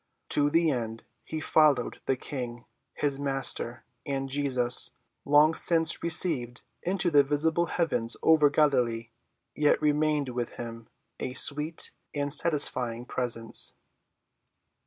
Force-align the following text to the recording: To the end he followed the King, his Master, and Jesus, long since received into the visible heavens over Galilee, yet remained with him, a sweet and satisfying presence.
To 0.29 0.49
the 0.49 0.71
end 0.71 1.03
he 1.23 1.39
followed 1.39 2.01
the 2.07 2.15
King, 2.17 2.65
his 2.95 3.19
Master, 3.19 3.83
and 4.03 4.29
Jesus, 4.29 4.89
long 5.25 5.53
since 5.53 6.01
received 6.01 6.63
into 6.81 7.11
the 7.11 7.21
visible 7.23 7.67
heavens 7.67 8.17
over 8.23 8.49
Galilee, 8.49 9.09
yet 9.53 9.79
remained 9.79 10.29
with 10.29 10.53
him, 10.53 10.89
a 11.19 11.33
sweet 11.33 11.91
and 12.15 12.33
satisfying 12.33 13.05
presence. 13.05 13.73